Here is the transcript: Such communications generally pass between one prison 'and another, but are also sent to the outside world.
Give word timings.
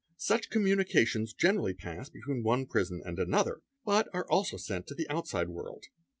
Such 0.17 0.49
communications 0.49 1.31
generally 1.31 1.75
pass 1.75 2.09
between 2.09 2.41
one 2.41 2.65
prison 2.65 3.03
'and 3.05 3.19
another, 3.19 3.61
but 3.85 4.07
are 4.15 4.25
also 4.31 4.57
sent 4.57 4.87
to 4.87 4.95
the 4.95 5.07
outside 5.11 5.49
world. 5.49 5.83